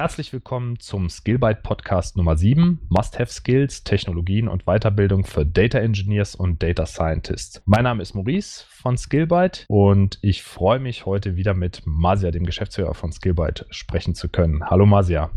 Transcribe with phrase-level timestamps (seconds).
[0.00, 6.36] Herzlich willkommen zum Skillbyte Podcast Nummer 7, Must-Have Skills, Technologien und Weiterbildung für Data Engineers
[6.36, 7.60] und Data Scientists.
[7.64, 12.46] Mein Name ist Maurice von Skillbyte und ich freue mich heute wieder mit Masia, dem
[12.46, 14.70] Geschäftsführer von Skillbyte, sprechen zu können.
[14.70, 15.32] Hallo Masia.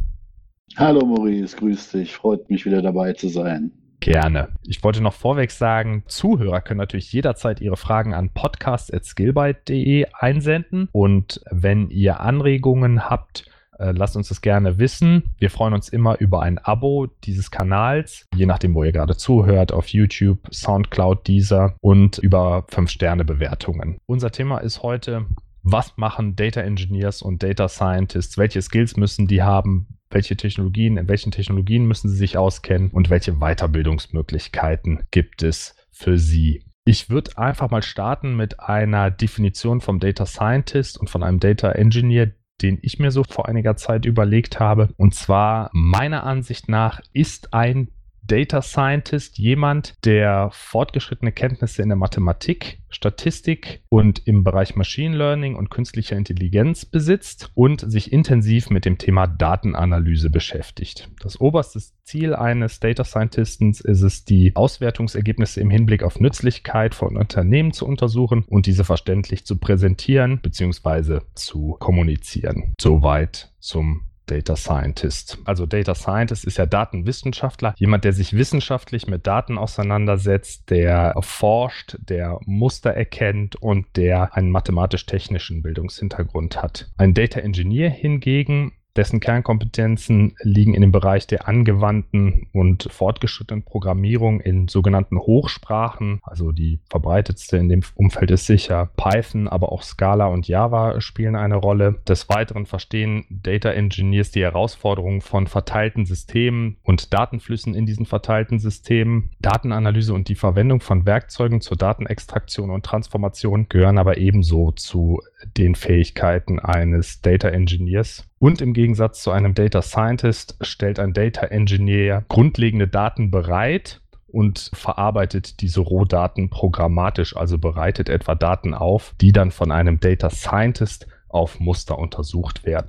[0.78, 2.13] Hallo Maurice, grüß dich.
[2.13, 3.71] Freut mich wieder dabei zu sein.
[3.99, 4.49] Gerne.
[4.67, 11.41] Ich wollte noch vorweg sagen, Zuhörer können natürlich jederzeit ihre Fragen an podcast.skillbyte.de einsenden und
[11.49, 13.51] wenn ihr Anregungen habt,
[13.81, 15.23] äh, lasst uns das gerne wissen.
[15.37, 19.72] Wir freuen uns immer über ein Abo dieses Kanals, je nachdem, wo ihr gerade zuhört,
[19.72, 23.98] auf YouTube, Soundcloud, Deezer und über 5-Sterne-Bewertungen.
[24.05, 25.25] Unser Thema ist heute,
[25.63, 28.38] was machen Data Engineers und Data Scientists?
[28.38, 29.88] Welche Skills müssen die haben?
[30.09, 36.17] Welche Technologien, in welchen Technologien müssen sie sich auskennen und welche Weiterbildungsmöglichkeiten gibt es für
[36.17, 36.63] sie?
[36.84, 41.72] Ich würde einfach mal starten mit einer Definition vom Data Scientist und von einem Data
[41.72, 42.31] Engineer,
[42.62, 44.94] den ich mir so vor einiger Zeit überlegt habe.
[44.98, 47.90] Und zwar meiner Ansicht nach ist ein
[48.23, 55.55] Data Scientist jemand, der fortgeschrittene Kenntnisse in der Mathematik, Statistik und im Bereich Machine Learning
[55.55, 61.09] und künstlicher Intelligenz besitzt und sich intensiv mit dem Thema Datenanalyse beschäftigt.
[61.22, 67.17] Das oberste Ziel eines Data Scientisten ist es, die Auswertungsergebnisse im Hinblick auf Nützlichkeit von
[67.17, 71.22] Unternehmen zu untersuchen und diese verständlich zu präsentieren bzw.
[71.35, 72.73] zu kommunizieren.
[72.80, 75.40] Soweit zum Data Scientist.
[75.44, 81.98] Also Data Scientist ist ja Datenwissenschaftler, jemand, der sich wissenschaftlich mit Daten auseinandersetzt, der forscht,
[82.00, 86.90] der Muster erkennt und der einen mathematisch-technischen Bildungshintergrund hat.
[86.98, 94.42] Ein Data Engineer hingegen dessen Kernkompetenzen liegen in dem Bereich der angewandten und fortgeschrittenen Programmierung
[94.42, 96.20] in sogenannten Hochsprachen.
[96.23, 101.36] Also die verbreitetste in dem Umfeld ist sicher Python, aber auch Scala und Java spielen
[101.36, 102.02] eine Rolle.
[102.08, 108.59] Des Weiteren verstehen Data Engineers die Herausforderungen von verteilten Systemen und Datenflüssen in diesen verteilten
[108.59, 109.30] Systemen.
[109.39, 115.22] Datenanalyse und die Verwendung von Werkzeugen zur Datenextraktion und Transformation gehören aber ebenso zu
[115.57, 118.28] den Fähigkeiten eines Data Engineers.
[118.40, 124.72] Und im Gegensatz zu einem Data Scientist stellt ein Data Engineer grundlegende Daten bereit und
[124.74, 131.07] verarbeitet diese Rohdaten programmatisch, also bereitet etwa Daten auf, die dann von einem Data Scientist
[131.28, 132.88] auf Muster untersucht werden.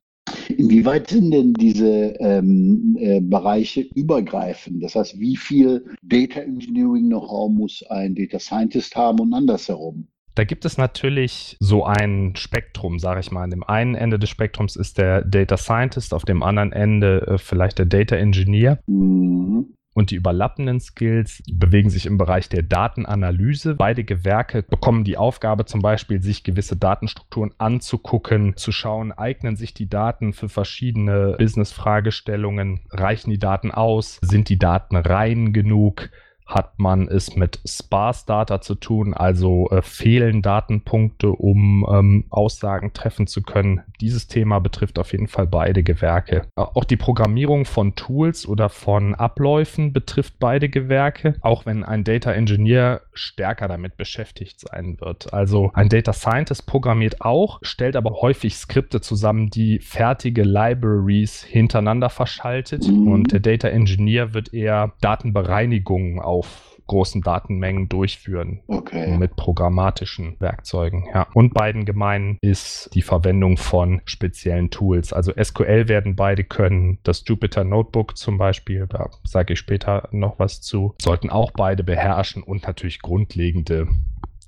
[0.57, 4.83] Inwieweit sind denn diese ähm, äh, Bereiche übergreifend?
[4.83, 10.09] Das heißt, wie viel Data Engineering Know-how muss ein Data Scientist haben und andersherum?
[10.35, 13.43] Da gibt es natürlich so ein Spektrum, sage ich mal.
[13.43, 17.39] An dem einen Ende des Spektrums ist der Data Scientist, auf dem anderen Ende äh,
[17.39, 18.79] vielleicht der Data Engineer.
[18.87, 19.75] Mhm.
[19.95, 23.75] Und die überlappenden Skills bewegen sich im Bereich der Datenanalyse.
[23.75, 29.75] Beide Gewerke bekommen die Aufgabe zum Beispiel, sich gewisse Datenstrukturen anzugucken, zu schauen, eignen sich
[29.75, 36.09] die Daten für verschiedene Business-Fragestellungen, reichen die Daten aus, sind die Daten rein genug,
[36.55, 42.93] hat man es mit Sparse Data zu tun, also äh, fehlen Datenpunkte, um ähm, Aussagen
[42.93, 43.83] treffen zu können.
[44.01, 46.47] Dieses Thema betrifft auf jeden Fall beide Gewerke.
[46.57, 52.33] Auch die Programmierung von Tools oder von Abläufen betrifft beide Gewerke, auch wenn ein Data
[52.33, 55.33] Engineer stärker damit beschäftigt sein wird.
[55.33, 62.11] Also ein Data Scientist programmiert auch, stellt aber häufig Skripte zusammen, die fertige Libraries hintereinander
[62.11, 68.61] verschaltet und der Data Engineer wird eher Datenbereinigungen auf großen Datenmengen durchführen.
[68.67, 69.17] Okay.
[69.17, 71.07] Mit programmatischen Werkzeugen.
[71.15, 71.29] Ja.
[71.33, 75.13] Und beiden gemein ist die Verwendung von speziellen Tools.
[75.13, 76.99] Also SQL werden beide können.
[77.05, 81.85] Das Jupyter Notebook zum Beispiel, da sage ich später noch was zu, sollten auch beide
[81.85, 83.87] beherrschen und natürlich grundlegende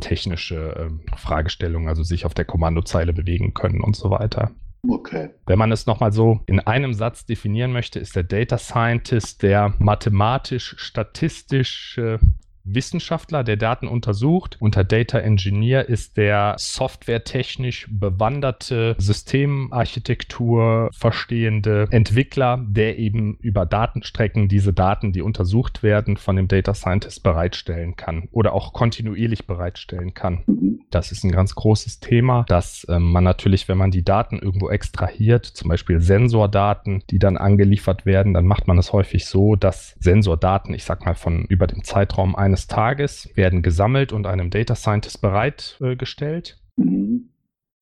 [0.00, 4.50] technische äh, Fragestellungen, also sich auf der Kommandozeile bewegen können und so weiter.
[4.88, 5.30] Okay.
[5.46, 9.72] Wenn man es nochmal so in einem Satz definieren möchte, ist der Data Scientist der
[9.78, 12.20] mathematisch-statistische
[12.64, 14.56] Wissenschaftler, der Daten untersucht.
[14.60, 24.72] Unter Data Engineer ist der softwaretechnisch bewanderte Systemarchitektur verstehende Entwickler, der eben über Datenstrecken diese
[24.72, 30.44] Daten, die untersucht werden, von dem Data Scientist bereitstellen kann oder auch kontinuierlich bereitstellen kann.
[30.90, 34.70] Das ist ein ganz großes Thema, dass äh, man natürlich, wenn man die Daten irgendwo
[34.70, 39.96] extrahiert, zum Beispiel Sensordaten, die dann angeliefert werden, dann macht man es häufig so, dass
[39.98, 44.48] Sensordaten, ich sag mal von über dem Zeitraum eines eines Tages werden gesammelt und einem
[44.48, 46.56] Data Scientist bereitgestellt.
[46.76, 47.30] Mhm.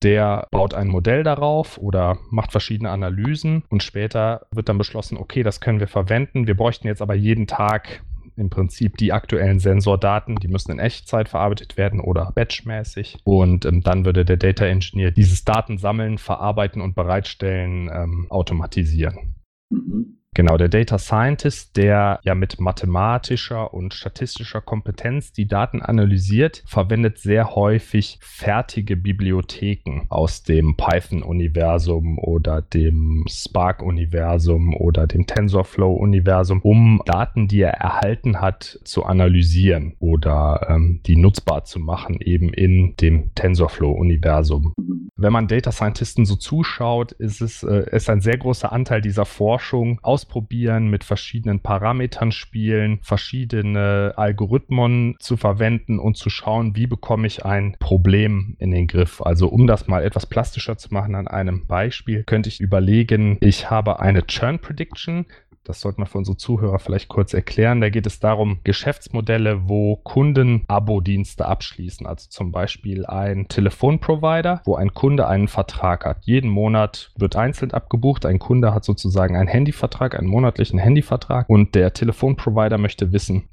[0.02, 5.42] Der baut ein Modell darauf oder macht verschiedene Analysen und später wird dann beschlossen, okay,
[5.42, 6.46] das können wir verwenden.
[6.46, 8.02] Wir bräuchten jetzt aber jeden Tag
[8.36, 13.18] im Prinzip die aktuellen Sensordaten, die müssen in Echtzeit verarbeitet werden oder batchmäßig.
[13.24, 19.34] Und ähm, dann würde der Data Engineer dieses Datensammeln, verarbeiten und bereitstellen ähm, automatisieren.
[19.68, 20.21] Mhm.
[20.34, 27.18] Genau, der Data Scientist, der ja mit mathematischer und statistischer Kompetenz die Daten analysiert, verwendet
[27.18, 37.46] sehr häufig fertige Bibliotheken aus dem Python-Universum oder dem Spark-Universum oder dem TensorFlow-Universum, um Daten,
[37.46, 43.34] die er erhalten hat, zu analysieren oder ähm, die nutzbar zu machen, eben in dem
[43.34, 44.72] TensorFlow-Universum.
[45.14, 49.26] Wenn man Data Scientisten so zuschaut, ist es äh, ist ein sehr großer Anteil dieser
[49.26, 56.86] Forschung aus ausprobieren, mit verschiedenen Parametern spielen, verschiedene Algorithmen zu verwenden und zu schauen, wie
[56.86, 59.20] bekomme ich ein Problem in den Griff.
[59.20, 63.68] Also um das mal etwas plastischer zu machen an einem Beispiel, könnte ich überlegen, ich
[63.68, 65.26] habe eine Churn Prediction,
[65.64, 67.80] das sollte man für unsere Zuhörer vielleicht kurz erklären.
[67.80, 72.06] Da geht es darum, Geschäftsmodelle, wo Kunden Abo-Dienste abschließen.
[72.06, 76.18] Also zum Beispiel ein Telefonprovider, wo ein Kunde einen Vertrag hat.
[76.22, 78.26] Jeden Monat wird einzeln abgebucht.
[78.26, 81.48] Ein Kunde hat sozusagen einen Handyvertrag, einen monatlichen Handyvertrag.
[81.48, 83.48] Und der Telefonprovider möchte wissen,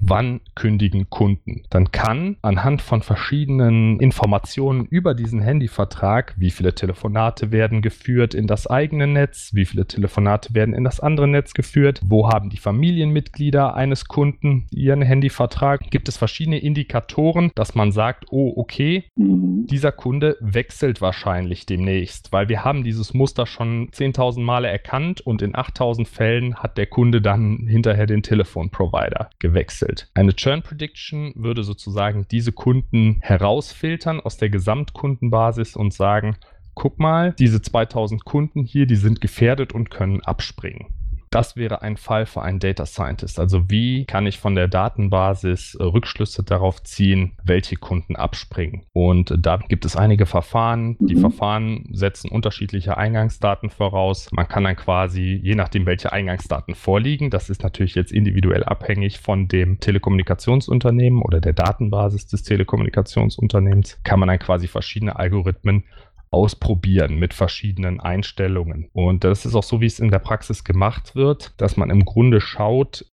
[0.00, 1.62] wann kündigen Kunden.
[1.70, 8.46] Dann kann anhand von verschiedenen Informationen über diesen Handyvertrag, wie viele Telefonate werden geführt in
[8.46, 12.58] das eigene Netz, wie viele Telefonate werden in das andere Netz geführt, wo haben die
[12.58, 19.66] Familienmitglieder eines Kunden ihren Handyvertrag, gibt es verschiedene Indikatoren, dass man sagt, oh okay, mhm.
[19.66, 25.42] dieser Kunde wechselt wahrscheinlich demnächst, weil wir haben dieses Muster schon 10.000 Male erkannt und
[25.42, 30.10] in 8.000 Fällen hat der Kunde dann hinterher den Telefonprovider gewechselt gewechselt.
[30.14, 36.36] Eine Churn Prediction würde sozusagen diese Kunden herausfiltern aus der Gesamtkundenbasis und sagen,
[36.74, 40.86] guck mal, diese 2000 Kunden hier, die sind gefährdet und können abspringen.
[41.30, 43.38] Das wäre ein Fall für einen Data Scientist.
[43.38, 48.82] Also wie kann ich von der Datenbasis äh, Rückschlüsse darauf ziehen, welche Kunden abspringen?
[48.92, 50.96] Und da gibt es einige Verfahren.
[51.00, 51.20] Die mhm.
[51.20, 54.28] Verfahren setzen unterschiedliche Eingangsdaten voraus.
[54.32, 59.18] Man kann dann quasi, je nachdem, welche Eingangsdaten vorliegen, das ist natürlich jetzt individuell abhängig
[59.18, 65.84] von dem Telekommunikationsunternehmen oder der Datenbasis des Telekommunikationsunternehmens, kann man dann quasi verschiedene Algorithmen
[66.30, 68.88] ausprobieren mit verschiedenen Einstellungen.
[68.92, 72.04] Und das ist auch so, wie es in der Praxis gemacht wird, dass man im
[72.04, 73.06] Grunde schaut,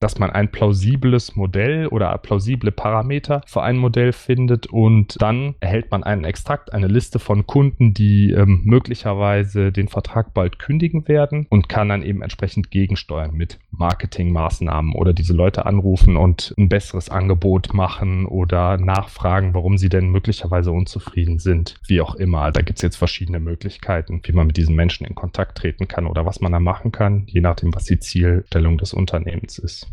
[0.00, 5.90] dass man ein plausibles Modell oder plausible Parameter für ein Modell findet und dann erhält
[5.90, 11.46] man einen Extrakt, eine Liste von Kunden, die ähm, möglicherweise den Vertrag bald kündigen werden
[11.50, 17.10] und kann dann eben entsprechend gegensteuern mit Marketingmaßnahmen oder diese Leute anrufen und ein besseres
[17.10, 22.50] Angebot machen oder nachfragen, warum sie denn möglicherweise unzufrieden sind, wie auch immer.
[22.50, 26.06] Da gibt es jetzt verschiedene Möglichkeiten, wie man mit diesen Menschen in Kontakt treten kann
[26.06, 29.86] oder was man da machen kann, je nachdem, was die Zielstellung des Unternehmens Unternehmens ist.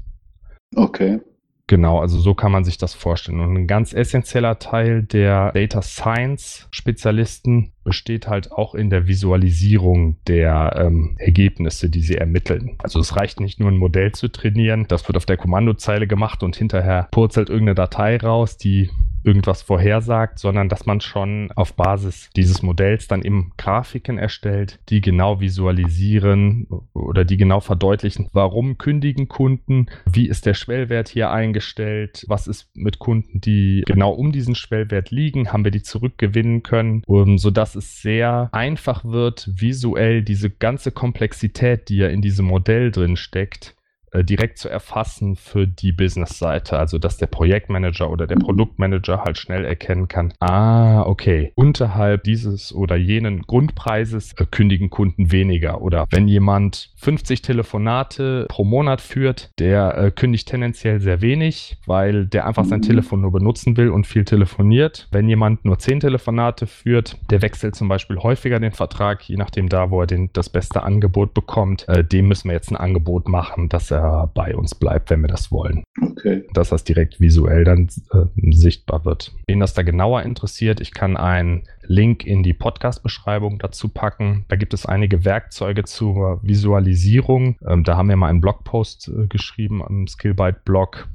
[0.76, 1.20] Okay.
[1.68, 3.40] Genau, also so kann man sich das vorstellen.
[3.40, 10.18] Und ein ganz essentieller Teil der Data Science Spezialisten besteht halt auch in der Visualisierung
[10.28, 12.76] der ähm, Ergebnisse, die sie ermitteln.
[12.80, 16.44] Also es reicht nicht nur ein Modell zu trainieren, das wird auf der Kommandozeile gemacht
[16.44, 18.90] und hinterher purzelt irgendeine Datei raus, die
[19.24, 25.02] irgendwas vorhersagt, sondern dass man schon auf Basis dieses Modells dann eben Grafiken erstellt, die
[25.02, 32.26] genau visualisieren oder die genau verdeutlichen, warum kündigen Kunden, wie ist der Schwellwert hier eingestellt,
[32.28, 37.04] was ist mit Kunden, die genau um diesen Schwellwert liegen, haben wir die zurückgewinnen können,
[37.08, 42.92] um, sodass es sehr einfach wird, visuell diese ganze Komplexität, die ja in diesem Modell
[42.92, 43.76] drin steckt,
[44.12, 46.78] äh, direkt zu erfassen für die Business-Seite.
[46.78, 52.74] Also, dass der Projektmanager oder der Produktmanager halt schnell erkennen kann, ah, okay, unterhalb dieses
[52.74, 55.82] oder jenen Grundpreises äh, kündigen Kunden weniger.
[55.82, 62.26] Oder wenn jemand 50 Telefonate pro Monat führt, der äh, kündigt tendenziell sehr wenig, weil
[62.26, 65.08] der einfach sein Telefon nur benutzen will und viel telefoniert.
[65.12, 69.70] Wenn jemand nur 10 Telefonate führt, der wechselt zum Beispiel häufiger den Vertrag, je nachdem
[69.70, 71.86] da, wo er den, das beste Angebot bekommt.
[72.12, 75.28] Dem müssen wir jetzt ein Angebot machen, dass er er bei uns bleibt, wenn wir
[75.28, 75.84] das wollen.
[76.02, 76.44] Okay.
[76.54, 79.34] Dass das direkt visuell dann äh, sichtbar wird.
[79.48, 84.46] Wen das da genauer interessiert, ich kann einen Link in die Podcast-Beschreibung dazu packen.
[84.48, 87.58] Da gibt es einige Werkzeuge zur Visualisierung.
[87.68, 91.08] Ähm, da haben wir mal einen Blogpost äh, geschrieben am Skillbyte-Blog.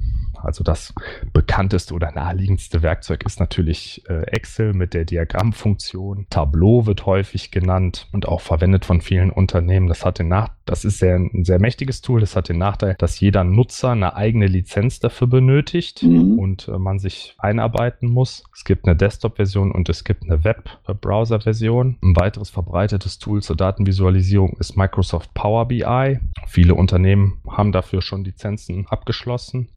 [0.43, 0.93] Also das
[1.33, 6.27] bekannteste oder naheliegendste Werkzeug ist natürlich äh, Excel mit der Diagrammfunktion.
[6.29, 9.87] Tableau wird häufig genannt und auch verwendet von vielen Unternehmen.
[9.87, 12.19] Das hat den Nach das ist sehr, ein sehr mächtiges Tool.
[12.19, 16.37] Das hat den Nachteil, dass jeder Nutzer eine eigene Lizenz dafür benötigt mhm.
[16.37, 18.43] und äh, man sich einarbeiten muss.
[18.53, 21.97] Es gibt eine Desktop-Version und es gibt eine Web-Browser-Version.
[22.03, 26.19] Ein weiteres verbreitetes Tool zur Datenvisualisierung ist Microsoft Power BI.
[26.47, 29.69] Viele Unternehmen haben dafür schon Lizenzen abgeschlossen.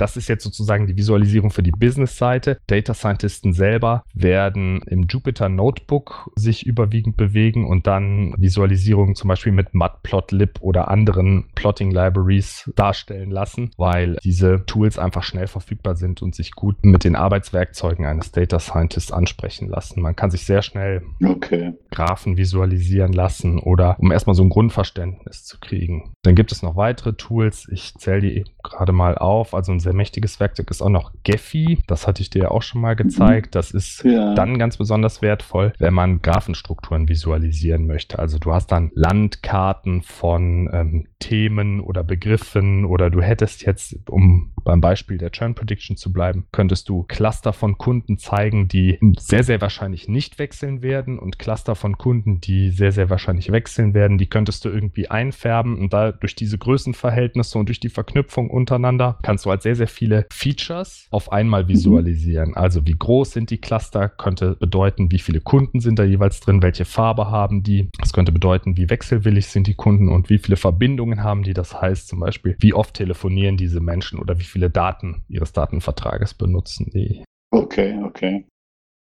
[0.00, 2.58] Das ist jetzt sozusagen die Visualisierung für die Business-Seite.
[2.66, 9.52] Data Scientisten selber werden im Jupyter Notebook sich überwiegend bewegen und dann Visualisierungen zum Beispiel
[9.52, 16.22] mit Matplotlib oder anderen Plotting Libraries darstellen lassen, weil diese Tools einfach schnell verfügbar sind
[16.22, 20.00] und sich gut mit den Arbeitswerkzeugen eines Data Scientists ansprechen lassen.
[20.00, 21.74] Man kann sich sehr schnell okay.
[21.90, 26.14] Graphen visualisieren lassen oder um erstmal so ein Grundverständnis zu kriegen.
[26.22, 27.68] Dann gibt es noch weitere Tools.
[27.70, 29.52] Ich zähle die gerade mal auf.
[29.52, 31.78] Also ein sehr mächtiges Werkzeug ist auch noch Gephi.
[31.88, 33.56] Das hatte ich dir ja auch schon mal gezeigt.
[33.56, 34.34] Das ist ja.
[34.34, 38.20] dann ganz besonders wertvoll, wenn man Graphenstrukturen visualisieren möchte.
[38.20, 44.52] Also du hast dann Landkarten von ähm, Themen oder Begriffen oder du hättest jetzt, um
[44.64, 49.42] beim Beispiel der Churn Prediction zu bleiben, könntest du Cluster von Kunden zeigen, die sehr,
[49.42, 54.18] sehr wahrscheinlich nicht wechseln werden und Cluster von Kunden, die sehr, sehr wahrscheinlich wechseln werden,
[54.18, 59.18] die könntest du irgendwie einfärben und da durch diese Größenverhältnisse und durch die Verknüpfung untereinander
[59.22, 62.54] kannst du halt sehr, sehr viele Features auf einmal visualisieren.
[62.54, 66.62] Also wie groß sind die Cluster, könnte bedeuten, wie viele Kunden sind da jeweils drin,
[66.62, 67.88] welche Farbe haben die.
[67.98, 71.54] Das könnte bedeuten, wie wechselwillig sind die Kunden und wie viele Verbindungen haben die.
[71.54, 76.34] Das heißt zum Beispiel, wie oft telefonieren diese Menschen oder wie viele Daten ihres Datenvertrages
[76.34, 77.24] benutzen die.
[77.50, 78.44] Okay, okay.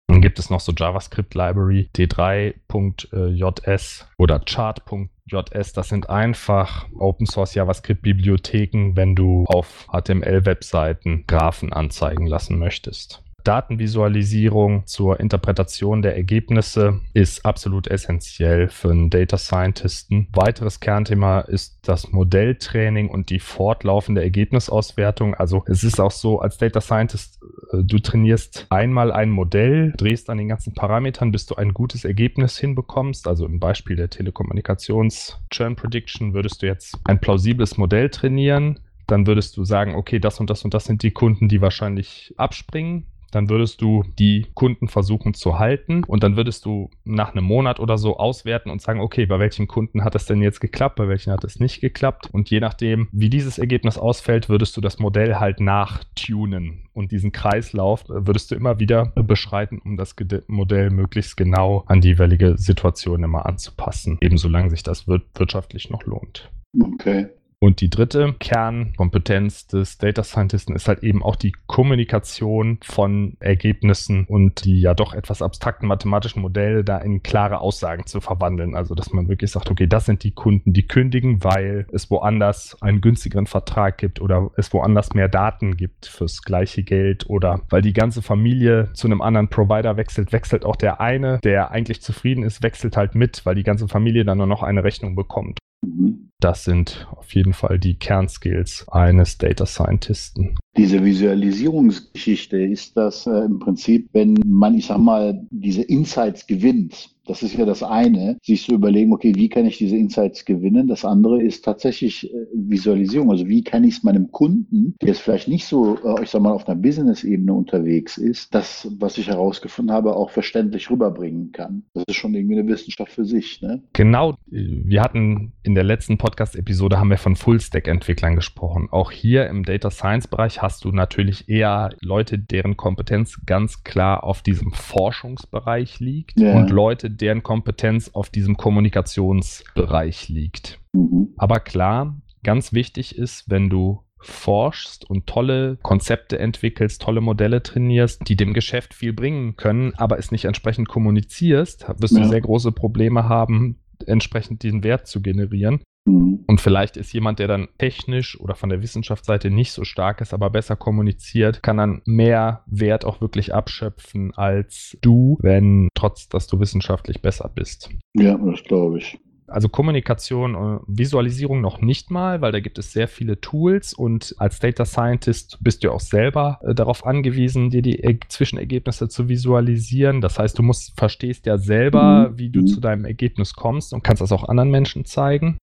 [0.07, 5.18] Dann gibt es noch so JavaScript Library D3.js oder Chart.js.
[5.31, 12.59] Das sind einfach Open Source JavaScript Bibliotheken, wenn du auf HTML Webseiten Graphen anzeigen lassen
[12.59, 13.23] möchtest.
[13.45, 20.29] Datenvisualisierung zur Interpretation der Ergebnisse ist absolut essentiell für einen Data Scientisten.
[20.33, 25.35] Weiteres Kernthema ist das Modelltraining und die fortlaufende Ergebnisauswertung.
[25.35, 27.41] Also es ist auch so, als Data Scientist,
[27.73, 32.05] äh, du trainierst einmal ein Modell, drehst an den ganzen Parametern, bis du ein gutes
[32.05, 33.27] Ergebnis hinbekommst.
[33.27, 39.27] Also im Beispiel der Telekommunikations Churn Prediction würdest du jetzt ein plausibles Modell trainieren dann
[39.27, 43.07] würdest du sagen, okay, das und das und das sind die Kunden, die wahrscheinlich abspringen
[43.31, 47.81] dann würdest du die Kunden versuchen zu halten und dann würdest du nach einem Monat
[47.81, 51.09] oder so auswerten und sagen, okay, bei welchen Kunden hat es denn jetzt geklappt, bei
[51.09, 54.99] welchen hat es nicht geklappt und je nachdem, wie dieses Ergebnis ausfällt, würdest du das
[54.99, 60.15] Modell halt nachtunen und diesen Kreislauf würdest du immer wieder beschreiten, um das
[60.47, 66.05] Modell möglichst genau an die jeweilige Situation immer anzupassen, eben solange sich das wirtschaftlich noch
[66.05, 66.51] lohnt.
[66.81, 67.29] Okay.
[67.61, 74.27] Und die dritte Kernkompetenz des Data Scientisten ist halt eben auch die Kommunikation von Ergebnissen
[74.27, 78.77] und die ja doch etwas abstrakten mathematischen Modelle da in klare Aussagen zu verwandeln.
[78.77, 82.81] Also, dass man wirklich sagt, okay, das sind die Kunden, die kündigen, weil es woanders
[82.81, 87.83] einen günstigeren Vertrag gibt oder es woanders mehr Daten gibt fürs gleiche Geld oder weil
[87.83, 92.45] die ganze Familie zu einem anderen Provider wechselt, wechselt auch der eine, der eigentlich zufrieden
[92.45, 95.59] ist, wechselt halt mit, weil die ganze Familie dann nur noch eine Rechnung bekommt.
[95.85, 96.31] Mhm.
[96.41, 100.57] Das sind auf jeden Fall die Kernskills eines Data Scientisten.
[100.77, 107.11] Diese Visualisierungsgeschichte ist das äh, im Prinzip, wenn man, ich sag mal, diese Insights gewinnt.
[107.27, 110.87] Das ist ja das eine, sich zu überlegen, okay, wie kann ich diese Insights gewinnen?
[110.87, 113.31] Das andere ist tatsächlich äh, Visualisierung.
[113.31, 116.41] Also wie kann ich es meinem Kunden, der jetzt vielleicht nicht so, äh, ich sag
[116.41, 121.83] mal, auf einer Business-Ebene unterwegs ist, das, was ich herausgefunden habe, auch verständlich rüberbringen kann.
[121.93, 123.61] Das ist schon irgendwie eine Wissenschaft für sich.
[123.61, 123.83] Ne?
[123.93, 124.37] Genau.
[124.47, 128.89] Wir hatten in der letzten Podcast-Episode haben wir von Full-Stack-Entwicklern gesprochen.
[128.91, 134.43] Auch hier im Data Science-Bereich hast du natürlich eher Leute, deren Kompetenz ganz klar auf
[134.43, 136.55] diesem Forschungsbereich liegt ja.
[136.55, 140.81] und Leute, deren Kompetenz auf diesem Kommunikationsbereich liegt.
[140.93, 141.29] Mhm.
[141.39, 148.29] Aber klar, ganz wichtig ist, wenn du forschst und tolle Konzepte entwickelst, tolle Modelle trainierst,
[148.29, 152.23] die dem Geschäft viel bringen können, aber es nicht entsprechend kommunizierst, wirst ja.
[152.23, 155.81] du sehr große Probleme haben, entsprechend diesen Wert zu generieren.
[156.05, 156.45] Mhm.
[156.47, 160.33] Und vielleicht ist jemand, der dann technisch oder von der Wissenschaftsseite nicht so stark ist,
[160.33, 166.47] aber besser kommuniziert, kann dann mehr Wert auch wirklich abschöpfen als du, wenn trotz, dass
[166.47, 167.91] du wissenschaftlich besser bist.
[168.15, 169.19] Ja, das glaube ich.
[169.49, 174.35] Also Kommunikation und Visualisierung noch nicht mal, weil da gibt es sehr viele Tools und
[174.39, 179.29] als Data Scientist bist du auch selber äh, darauf angewiesen, dir die er Zwischenergebnisse zu
[179.29, 180.21] visualisieren.
[180.21, 182.39] Das heißt, du musst, verstehst ja selber, mhm.
[182.39, 185.59] wie du zu deinem Ergebnis kommst und kannst das auch anderen Menschen zeigen.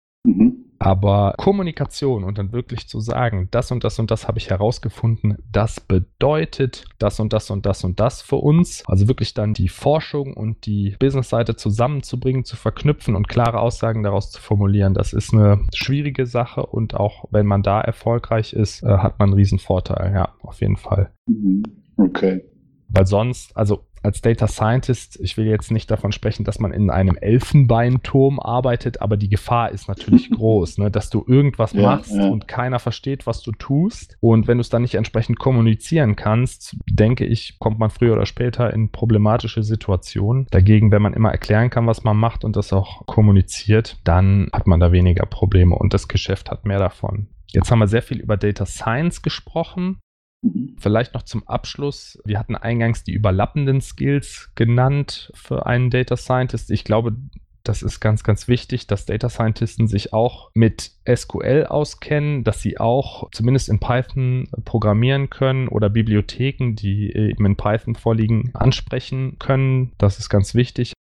[0.86, 5.36] Aber Kommunikation und dann wirklich zu sagen, das und das und das habe ich herausgefunden,
[5.52, 8.84] das bedeutet das und das und das und das für uns.
[8.86, 14.30] Also wirklich dann die Forschung und die Business-Seite zusammenzubringen, zu verknüpfen und klare Aussagen daraus
[14.30, 19.00] zu formulieren, das ist eine schwierige Sache und auch wenn man da erfolgreich ist, äh,
[19.00, 20.14] hat man einen riesen Vorteil.
[20.14, 21.12] Ja, auf jeden Fall.
[21.26, 21.64] Mhm.
[21.98, 22.44] Okay.
[22.90, 26.90] Weil sonst, also als Data Scientist, ich will jetzt nicht davon sprechen, dass man in
[26.90, 32.14] einem Elfenbeinturm arbeitet, aber die Gefahr ist natürlich groß, ne, dass du irgendwas ja, machst
[32.16, 32.28] ja.
[32.28, 34.18] und keiner versteht, was du tust.
[34.22, 38.26] Und wenn du es dann nicht entsprechend kommunizieren kannst, denke ich, kommt man früher oder
[38.26, 40.48] später in problematische Situationen.
[40.52, 44.68] Dagegen, wenn man immer erklären kann, was man macht und das auch kommuniziert, dann hat
[44.68, 47.28] man da weniger Probleme und das Geschäft hat mehr davon.
[47.52, 50.00] Jetzt haben wir sehr viel über Data Science gesprochen.
[50.46, 50.76] Mhm.
[50.78, 52.20] Vielleicht noch zum Abschluss.
[52.26, 56.72] Wir hatten eingangs die überlappenden Skills genannt für einen Data Scientist.
[56.72, 57.16] Ich glaube,
[57.64, 62.80] das ist ganz, ganz wichtig, dass Data Scientisten sich auch mit SQL auskennen, dass sie
[62.80, 69.94] auch zumindest in Python programmieren können oder Bibliotheken, die eben in Python vorliegen, ansprechen können.
[69.98, 70.94] Das ist ganz wichtig.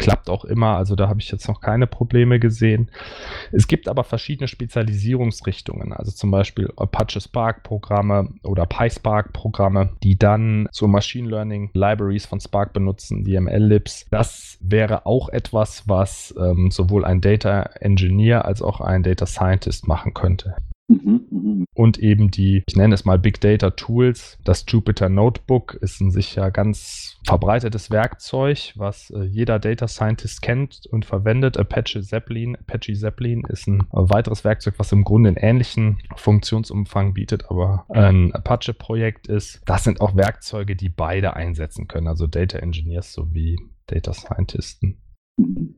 [0.00, 2.90] Klappt auch immer, also da habe ich jetzt noch keine Probleme gesehen.
[3.52, 10.18] Es gibt aber verschiedene Spezialisierungsrichtungen, also zum Beispiel Apache Spark Programme oder PySpark Programme, die
[10.18, 14.06] dann so Machine Learning Libraries von Spark benutzen, die ML-Libs.
[14.10, 19.86] Das wäre auch etwas, was ähm, sowohl ein Data Engineer als auch ein Data Scientist
[19.86, 20.56] machen könnte.
[20.90, 21.64] Mhm, mhm.
[21.72, 24.38] Und eben die, ich nenne es mal Big Data Tools.
[24.44, 30.80] Das Jupyter Notebook ist ein sicher ganz verbreitetes Werkzeug, was äh, jeder Data Scientist kennt
[30.90, 31.56] und verwendet.
[31.58, 32.56] Apache Zeppelin.
[32.56, 38.34] Apache Zeppelin ist ein weiteres Werkzeug, was im Grunde einen ähnlichen Funktionsumfang bietet, aber ein
[38.34, 39.62] Apache-Projekt ist.
[39.66, 45.00] Das sind auch Werkzeuge, die beide einsetzen können, also Data Engineers sowie Data Scientisten.
[45.36, 45.69] Mhm.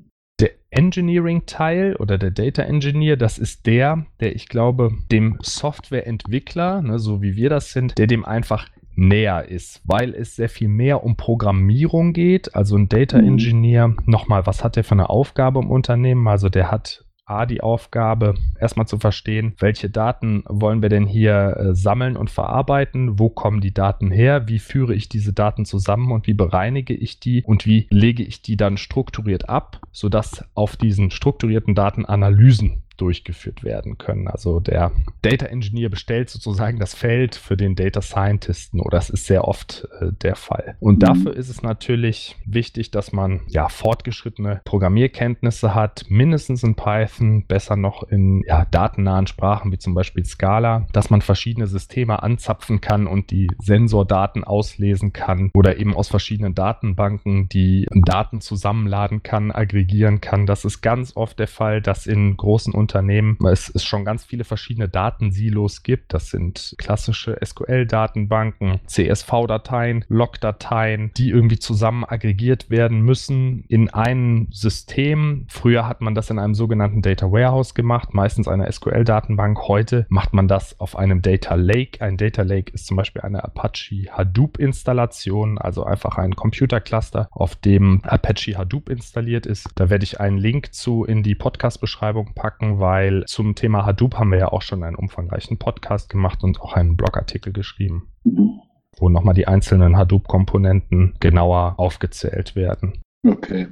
[0.43, 6.99] Der Engineering-Teil oder der Data Engineer, das ist der, der ich glaube, dem Softwareentwickler, ne,
[6.99, 11.05] so wie wir das sind, der dem einfach näher ist, weil es sehr viel mehr
[11.05, 12.57] um Programmierung geht.
[12.57, 13.29] Also ein Data mhm.
[13.29, 16.27] Engineer, nochmal, was hat der für eine Aufgabe im Unternehmen?
[16.27, 21.57] Also der hat A, die Aufgabe, erstmal zu verstehen, welche Daten wollen wir denn hier
[21.57, 26.13] äh, sammeln und verarbeiten, wo kommen die Daten her, wie führe ich diese Daten zusammen
[26.13, 27.43] und wie bereinige ich die?
[27.45, 33.65] Und wie lege ich die dann strukturiert ab, sodass auf diesen strukturierten Daten Analysen durchgeführt
[33.65, 34.29] werden können.
[34.29, 39.27] Also der Data Engineer bestellt sozusagen das Feld für den Data Scientisten oder das ist
[39.27, 40.77] sehr oft äh, der Fall.
[40.81, 41.01] Und mhm.
[41.01, 47.77] dafür ist es natürlich wichtig, dass man ja fortgeschrittene Programmierkenntnisse hat, mindestens in Python, besser
[47.77, 53.07] noch in ja, datennahen Sprachen wie zum Beispiel Scala, dass man verschiedene Systeme anzapfen kann
[53.07, 60.21] und die Sensordaten auslesen kann oder eben aus verschiedenen Datenbanken die Daten zusammenladen kann, aggregieren
[60.21, 60.47] kann.
[60.47, 64.45] Das ist ganz oft der Fall, dass in großen Unternehmen es, es schon ganz viele
[64.45, 66.13] verschiedene Datensilos gibt.
[66.13, 75.47] Das sind klassische SQL-Datenbanken, CSV-Dateien, Log-Dateien, die irgendwie zusammen aggregiert werden müssen in ein System.
[75.49, 79.69] Früher hat man das in einem sogenannten Data Warehouse gemacht, meistens einer SQL-Datenbank.
[79.69, 82.01] Heute macht man das auf einem Data Lake.
[82.01, 88.03] Ein Data Lake ist zum Beispiel eine Apache Hadoop-Installation, also einfach ein Computercluster, auf dem
[88.05, 89.69] Apache Hadoop installiert ist.
[89.77, 94.31] Da werde ich einen Link zu in die Podcast-Beschreibung packen weil zum Thema Hadoop haben
[94.31, 98.61] wir ja auch schon einen umfangreichen Podcast gemacht und auch einen Blogartikel geschrieben, mhm.
[98.99, 103.01] wo nochmal die einzelnen Hadoop-Komponenten genauer aufgezählt werden.
[103.27, 103.69] Okay.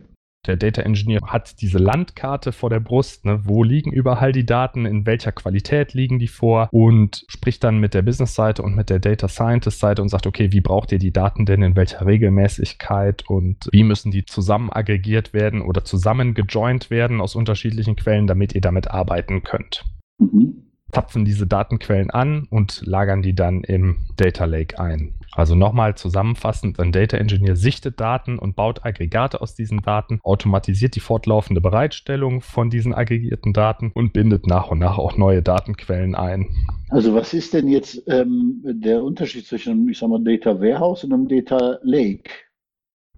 [0.46, 3.40] Der Data Engineer hat diese Landkarte vor der Brust, ne?
[3.44, 7.92] wo liegen überall die Daten, in welcher Qualität liegen die vor und spricht dann mit
[7.92, 11.44] der Business-Seite und mit der Data Scientist-Seite und sagt, okay, wie braucht ihr die Daten
[11.44, 17.20] denn, in welcher Regelmäßigkeit und wie müssen die zusammen aggregiert werden oder zusammen gejoint werden
[17.20, 19.84] aus unterschiedlichen Quellen, damit ihr damit arbeiten könnt.
[20.18, 20.60] Mhm
[20.92, 25.14] zapfen diese Datenquellen an und lagern die dann im Data Lake ein.
[25.32, 30.96] Also nochmal zusammenfassend, ein Data Engineer sichtet Daten und baut Aggregate aus diesen Daten, automatisiert
[30.96, 36.14] die fortlaufende Bereitstellung von diesen aggregierten Daten und bindet nach und nach auch neue Datenquellen
[36.14, 36.48] ein.
[36.88, 41.12] Also was ist denn jetzt ähm, der Unterschied zwischen, ich sag mal, Data Warehouse und
[41.12, 42.30] einem Data Lake?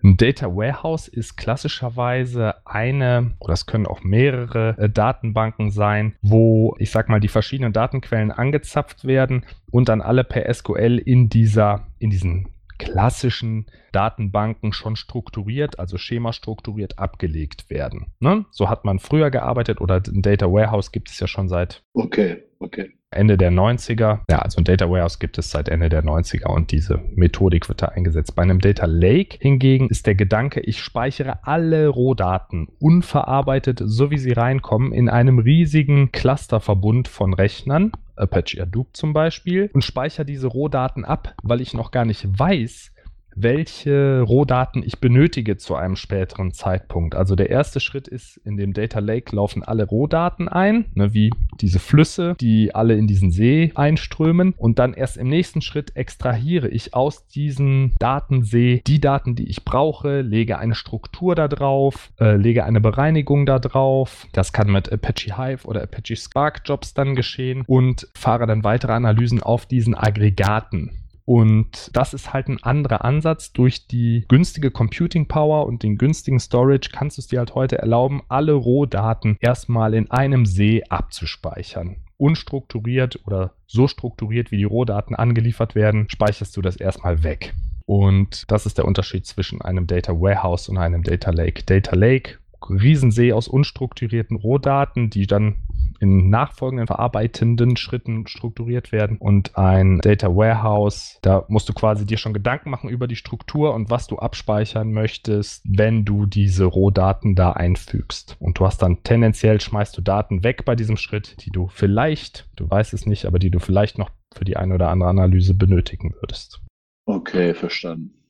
[0.04, 6.74] Ein Data Warehouse ist klassischerweise eine, oder es können auch mehrere äh, Datenbanken sein, wo,
[6.78, 11.86] ich sag mal, die verschiedenen Datenquellen angezapft werden und dann alle per SQL in dieser,
[12.00, 18.06] in diesen klassischen Datenbanken schon strukturiert, also schemastrukturiert abgelegt werden.
[18.18, 18.44] Ne?
[18.50, 22.42] So hat man früher gearbeitet oder ein Data Warehouse gibt es ja schon seit okay,
[22.58, 22.90] okay.
[23.12, 24.20] Ende der 90er.
[24.30, 27.82] Ja, also ein Data Warehouse gibt es seit Ende der 90er und diese Methodik wird
[27.82, 28.34] da eingesetzt.
[28.34, 34.18] Bei einem Data Lake hingegen ist der Gedanke, ich speichere alle Rohdaten unverarbeitet, so wie
[34.18, 37.92] sie reinkommen, in einem riesigen Clusterverbund von Rechnern.
[38.14, 42.91] Apache Hadoop zum Beispiel und speichere diese Rohdaten ab, weil ich noch gar nicht weiß,
[43.34, 47.14] welche Rohdaten ich benötige zu einem späteren Zeitpunkt.
[47.14, 51.30] Also der erste Schritt ist, in dem Data Lake laufen alle Rohdaten ein, ne, wie
[51.60, 54.54] diese Flüsse, die alle in diesen See einströmen.
[54.56, 59.64] Und dann erst im nächsten Schritt extrahiere ich aus diesem Datensee die Daten, die ich
[59.64, 64.26] brauche, lege eine Struktur da drauf, äh, lege eine Bereinigung da drauf.
[64.32, 68.92] Das kann mit Apache Hive oder Apache Spark Jobs dann geschehen und fahre dann weitere
[68.92, 71.01] Analysen auf diesen Aggregaten.
[71.32, 73.54] Und das ist halt ein anderer Ansatz.
[73.54, 77.78] Durch die günstige Computing Power und den günstigen Storage kannst du es dir halt heute
[77.78, 81.96] erlauben, alle Rohdaten erstmal in einem See abzuspeichern.
[82.18, 87.54] Unstrukturiert oder so strukturiert, wie die Rohdaten angeliefert werden, speicherst du das erstmal weg.
[87.86, 91.62] Und das ist der Unterschied zwischen einem Data Warehouse und einem Data Lake.
[91.64, 95.54] Data Lake Riesensee aus unstrukturierten Rohdaten, die dann
[96.02, 102.18] in nachfolgenden verarbeitenden Schritten strukturiert werden und ein Data Warehouse, da musst du quasi dir
[102.18, 107.36] schon Gedanken machen über die Struktur und was du abspeichern möchtest, wenn du diese Rohdaten
[107.36, 108.36] da einfügst.
[108.40, 112.48] Und du hast dann tendenziell schmeißt du Daten weg bei diesem Schritt, die du vielleicht,
[112.56, 115.54] du weißt es nicht, aber die du vielleicht noch für die eine oder andere Analyse
[115.54, 116.60] benötigen würdest.
[117.06, 118.21] Okay, verstanden.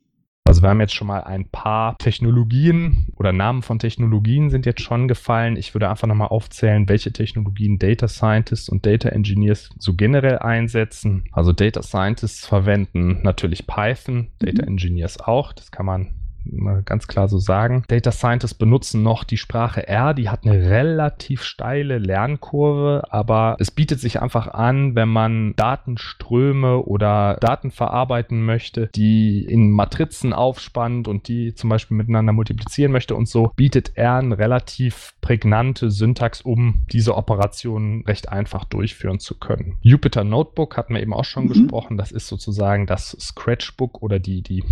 [0.53, 4.83] Also wir haben jetzt schon mal ein paar Technologien oder Namen von Technologien sind jetzt
[4.83, 5.57] schon gefallen.
[5.57, 11.25] Ich würde einfach nochmal aufzählen, welche Technologien Data Scientists und Data Engineers so generell einsetzen.
[11.33, 14.73] Also Data Scientists verwenden natürlich Python, Data mhm.
[14.73, 15.55] Engineers auch.
[15.55, 16.13] Das kann man
[16.85, 17.85] ganz klar so sagen.
[17.89, 23.71] Data Scientists benutzen noch die Sprache R, die hat eine relativ steile Lernkurve, aber es
[23.71, 31.09] bietet sich einfach an, wenn man Datenströme oder Daten verarbeiten möchte, die in Matrizen aufspannt
[31.09, 36.41] und die zum Beispiel miteinander multiplizieren möchte und so, bietet R eine relativ prägnante Syntax,
[36.41, 39.79] um diese Operationen recht einfach durchführen zu können.
[39.81, 41.49] Jupyter Notebook hatten wir eben auch schon mhm.
[41.49, 44.65] gesprochen, das ist sozusagen das Scratchbook oder die, die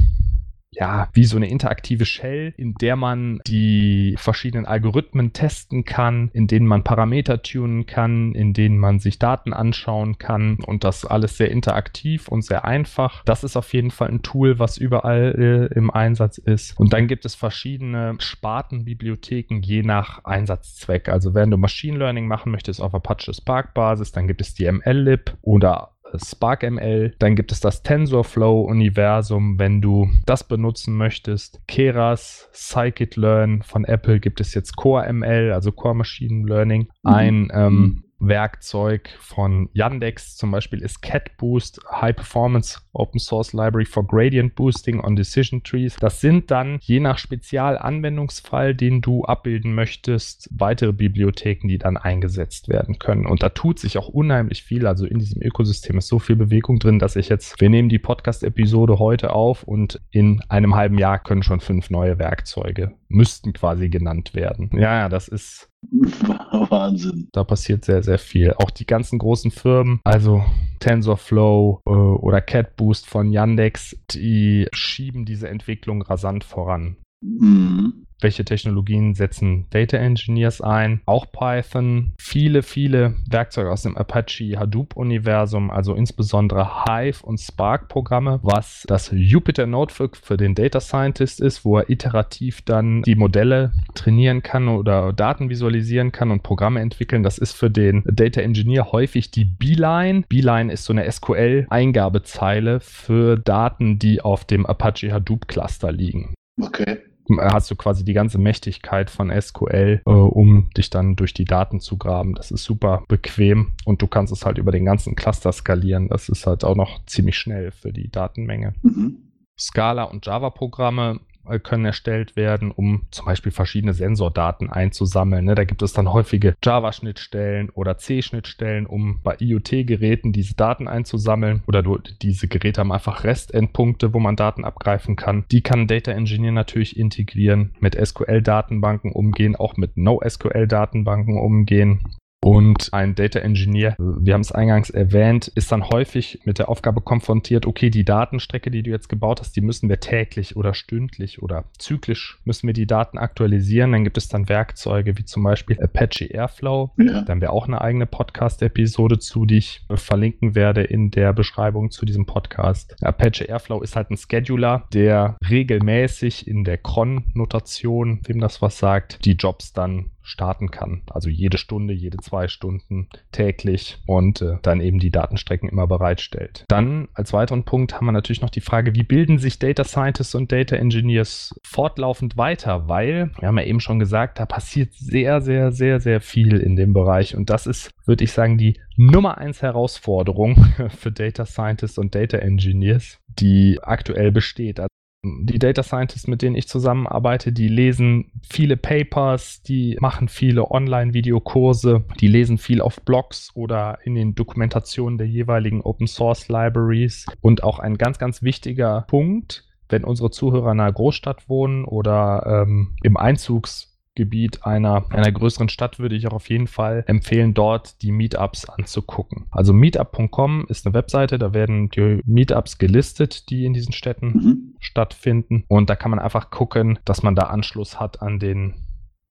[0.73, 6.47] ja, wie so eine interaktive Shell, in der man die verschiedenen Algorithmen testen kann, in
[6.47, 11.37] denen man Parameter tunen kann, in denen man sich Daten anschauen kann und das alles
[11.37, 13.25] sehr interaktiv und sehr einfach.
[13.25, 15.35] Das ist auf jeden Fall ein Tool, was überall
[15.73, 16.79] äh, im Einsatz ist.
[16.79, 21.09] Und dann gibt es verschiedene Spartenbibliotheken je nach Einsatzzweck.
[21.09, 24.71] Also wenn du Machine Learning machen möchtest auf Apache Spark Basis, dann gibt es die
[24.71, 27.15] MLlib oder SparkML.
[27.19, 31.61] Dann gibt es das TensorFlow-Universum, wenn du das benutzen möchtest.
[31.67, 36.89] Keras, Scikit-Learn von Apple gibt es jetzt CoreML, also Core Machine Learning.
[37.03, 37.13] Mhm.
[37.13, 38.05] Ein ähm, mhm.
[38.21, 45.01] Werkzeug von Yandex zum Beispiel ist CatBoost, High Performance Open Source Library for Gradient Boosting
[45.01, 45.97] on Decision Trees.
[45.97, 52.69] Das sind dann je nach Spezialanwendungsfall, den du abbilden möchtest, weitere Bibliotheken, die dann eingesetzt
[52.69, 53.27] werden können.
[53.27, 54.87] Und da tut sich auch unheimlich viel.
[54.87, 57.99] Also in diesem Ökosystem ist so viel Bewegung drin, dass ich jetzt, wir nehmen die
[57.99, 63.89] Podcast-Episode heute auf und in einem halben Jahr können schon fünf neue Werkzeuge, müssten quasi
[63.89, 64.71] genannt werden.
[64.75, 67.29] Ja, ja, das ist Wahnsinn.
[67.33, 68.53] Da passiert sehr, sehr viel.
[68.55, 70.45] Auch die ganzen großen Firmen, also
[70.81, 76.97] TensorFlow äh, oder CatBoost von Yandex, die schieben diese Entwicklung rasant voran.
[77.23, 84.59] Mhm welche Technologien setzen Data Engineers ein, auch Python, viele, viele Werkzeuge aus dem Apache
[84.59, 91.65] Hadoop-Universum, also insbesondere Hive und Spark-Programme, was das Jupyter Notebook für den Data Scientist ist,
[91.65, 97.23] wo er iterativ dann die Modelle trainieren kann oder Daten visualisieren kann und Programme entwickeln.
[97.23, 100.25] Das ist für den Data Engineer häufig die Beeline.
[100.29, 106.35] Beeline ist so eine SQL-Eingabezeile für Daten, die auf dem Apache Hadoop-Cluster liegen.
[106.61, 106.99] Okay
[107.39, 111.81] hast du quasi die ganze Mächtigkeit von SQL, äh, um dich dann durch die Daten
[111.81, 112.35] zu graben.
[112.35, 116.09] Das ist super bequem und du kannst es halt über den ganzen Cluster skalieren.
[116.09, 118.75] Das ist halt auch noch ziemlich schnell für die Datenmenge.
[118.83, 119.19] Mhm.
[119.59, 121.30] Scala und Java-Programme äh,
[121.63, 125.45] können erstellt werden, um zum Beispiel verschiedene Sensordaten einzusammeln.
[125.45, 125.55] Ne?
[125.55, 131.63] Da gibt es dann häufige Java-Schnittstellen oder C-Schnittstellen, um bei IoT-Geräten diese Daten einzusammeln.
[131.67, 131.83] Oder
[132.23, 135.45] diese Geräte haben einfach Restendpunkte, wo man Daten abgreifen kann.
[135.51, 142.01] Die kann Data Engineer natürlich integrieren, mit SQL-Datenbanken umgehen, auch mit NoSQL-Datenbanken umgehen.
[142.43, 147.03] Und ein Data Engineer, wir haben es eingangs erwähnt, ist dann häufig mit der Aufgabe
[147.03, 151.43] konfrontiert, okay, die Datenstrecke, die du jetzt gebaut hast, die müssen wir täglich oder stündlich
[151.43, 153.93] oder zyklisch müssen wir die Daten aktualisieren.
[153.93, 156.93] Dann gibt es dann Werkzeuge wie zum Beispiel Apache Airflow.
[156.97, 157.21] Ja.
[157.21, 161.91] Da haben wir auch eine eigene Podcast-Episode zu, die ich verlinken werde in der Beschreibung
[161.91, 162.97] zu diesem Podcast.
[163.05, 169.27] Apache Airflow ist halt ein Scheduler, der regelmäßig in der Cron-Notation, wem das was sagt,
[169.27, 171.03] die Jobs dann starten kann.
[171.11, 176.65] Also jede Stunde, jede zwei Stunden täglich und äh, dann eben die Datenstrecken immer bereitstellt.
[176.69, 180.35] Dann als weiteren Punkt haben wir natürlich noch die Frage, wie bilden sich Data Scientists
[180.35, 182.89] und Data Engineers fortlaufend weiter?
[182.89, 186.77] Weil, wir haben ja eben schon gesagt, da passiert sehr, sehr, sehr, sehr viel in
[186.77, 191.99] dem Bereich und das ist, würde ich sagen, die Nummer eins Herausforderung für Data Scientists
[191.99, 194.81] und Data Engineers, die aktuell besteht.
[195.23, 202.05] Die Data Scientists, mit denen ich zusammenarbeite, die lesen viele Papers, die machen viele Online-Videokurse,
[202.21, 207.27] die lesen viel auf Blogs oder in den Dokumentationen der jeweiligen Open Source Libraries.
[207.43, 212.65] Und auch ein ganz, ganz wichtiger Punkt, wenn unsere Zuhörer in einer Großstadt wohnen oder
[212.65, 217.55] ähm, im Einzugs Gebiet einer, einer größeren Stadt würde ich auch auf jeden Fall empfehlen,
[217.55, 219.47] dort die Meetups anzugucken.
[219.51, 224.75] Also meetup.com ist eine Webseite, da werden die Meetups gelistet, die in diesen Städten mhm.
[224.81, 225.65] stattfinden.
[225.69, 228.75] Und da kann man einfach gucken, dass man da Anschluss hat an den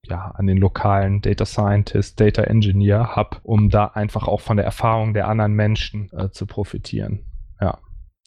[0.06, 4.66] ja, an den lokalen Data Scientist, Data Engineer Hub, um da einfach auch von der
[4.66, 7.26] Erfahrung der anderen Menschen äh, zu profitieren.
[7.60, 7.80] Ja,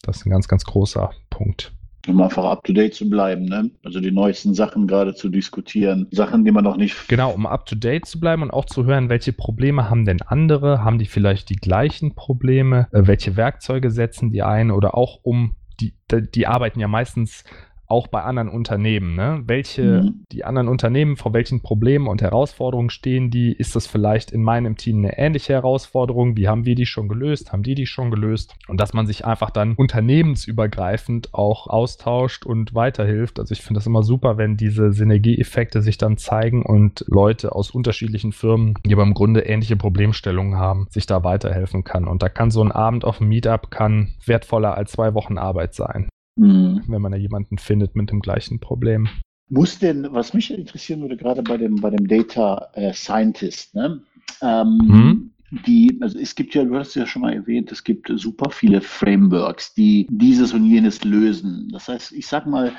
[0.02, 1.72] das ist ein ganz, ganz großer Punkt
[2.08, 3.70] um einfach up to date zu bleiben, ne?
[3.84, 7.08] Also die neuesten Sachen gerade zu diskutieren, Sachen, die man noch nicht.
[7.08, 10.22] Genau, um up to date zu bleiben und auch zu hören, welche Probleme haben denn
[10.22, 10.84] andere?
[10.84, 12.88] Haben die vielleicht die gleichen Probleme?
[12.92, 14.70] Äh, welche Werkzeuge setzen die ein?
[14.70, 15.94] Oder auch um die,
[16.34, 17.44] die arbeiten ja meistens
[17.92, 19.14] auch bei anderen Unternehmen.
[19.14, 19.42] Ne?
[19.46, 20.24] Welche, mhm.
[20.32, 23.52] die anderen Unternehmen, vor welchen Problemen und Herausforderungen stehen die?
[23.52, 26.34] Ist das vielleicht in meinem Team eine ähnliche Herausforderung?
[26.34, 27.52] Wie haben wir die schon gelöst?
[27.52, 28.54] Haben die die schon gelöst?
[28.66, 33.38] Und dass man sich einfach dann unternehmensübergreifend auch austauscht und weiterhilft.
[33.38, 37.70] Also ich finde das immer super, wenn diese Synergieeffekte sich dann zeigen und Leute aus
[37.70, 42.08] unterschiedlichen Firmen, die aber im Grunde ähnliche Problemstellungen haben, sich da weiterhelfen kann.
[42.08, 45.74] Und da kann so ein Abend auf dem Meetup kann wertvoller als zwei Wochen Arbeit
[45.74, 46.82] sein mhm.
[46.86, 49.08] wenn man da jemanden findet mit dem gleichen Problem.
[49.48, 54.02] Muss denn, was mich interessieren würde, gerade bei dem, bei dem Data äh, Scientist, ne?
[54.40, 55.30] Ähm, mhm.
[55.66, 58.80] Die, also es gibt ja, du hast ja schon mal erwähnt, es gibt super viele
[58.80, 61.68] Frameworks, die dieses und jenes lösen.
[61.70, 62.72] Das heißt, ich sag mal,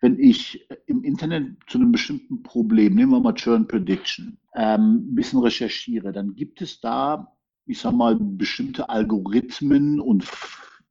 [0.00, 5.14] wenn ich im Internet zu einem bestimmten Problem, nehmen wir mal Churn Prediction, ähm, ein
[5.14, 7.32] bisschen recherchiere, dann gibt es da,
[7.66, 10.24] ich sag mal, bestimmte Algorithmen und